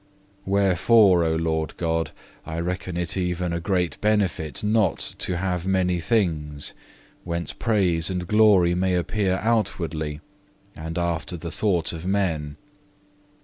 4. 0.45 0.53
Wherefore, 0.55 1.23
O 1.23 1.35
Lord 1.35 1.77
God, 1.77 2.09
I 2.43 2.59
reckon 2.59 2.97
it 2.97 3.15
even 3.15 3.53
a 3.53 3.59
great 3.59 4.01
benefit, 4.01 4.63
not 4.63 5.13
to 5.19 5.37
have 5.37 5.67
many 5.67 5.99
things, 5.99 6.73
whence 7.23 7.53
praise 7.53 8.09
and 8.09 8.27
glory 8.27 8.73
may 8.73 8.95
appear 8.95 9.37
outwardly, 9.43 10.19
and 10.75 10.97
after 10.97 11.37
the 11.37 11.51
thought 11.51 11.93
of 11.93 12.03
men. 12.07 12.57